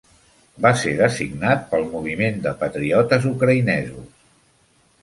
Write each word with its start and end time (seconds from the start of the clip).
Va 0.65 0.71
ser 0.83 0.93
designat 1.01 1.67
pel 1.75 1.85
Moviment 1.91 2.43
de 2.47 2.55
Patriotes 2.65 3.31
Ucraïnesos. 3.35 4.29